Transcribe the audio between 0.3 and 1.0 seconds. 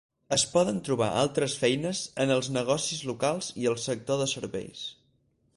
Es poden